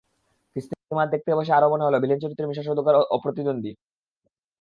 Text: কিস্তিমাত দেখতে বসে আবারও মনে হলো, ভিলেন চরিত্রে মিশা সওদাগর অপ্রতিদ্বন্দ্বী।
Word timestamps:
কিস্তিমাত 0.55 1.07
দেখতে 1.13 1.31
বসে 1.37 1.51
আবারও 1.53 1.71
মনে 1.73 1.85
হলো, 1.87 1.97
ভিলেন 2.03 2.19
চরিত্রে 2.23 2.49
মিশা 2.49 2.63
সওদাগর 2.63 2.95
অপ্রতিদ্বন্দ্বী। 3.15 3.71